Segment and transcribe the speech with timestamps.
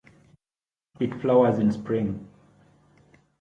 [0.99, 2.27] It flowers in spring.